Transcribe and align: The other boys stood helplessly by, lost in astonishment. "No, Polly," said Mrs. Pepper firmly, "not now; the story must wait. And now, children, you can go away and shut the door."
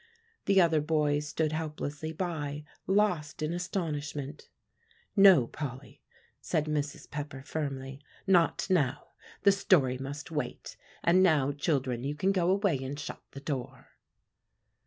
The 0.45 0.59
other 0.59 0.81
boys 0.81 1.27
stood 1.27 1.51
helplessly 1.51 2.11
by, 2.11 2.63
lost 2.87 3.43
in 3.43 3.53
astonishment. 3.53 4.49
"No, 5.15 5.45
Polly," 5.45 6.01
said 6.41 6.65
Mrs. 6.65 7.07
Pepper 7.11 7.43
firmly, 7.43 8.01
"not 8.25 8.65
now; 8.67 9.09
the 9.43 9.51
story 9.51 9.99
must 9.99 10.31
wait. 10.31 10.75
And 11.03 11.21
now, 11.21 11.51
children, 11.51 12.03
you 12.03 12.15
can 12.15 12.31
go 12.31 12.49
away 12.49 12.79
and 12.83 12.99
shut 12.99 13.21
the 13.33 13.41
door." 13.41 13.89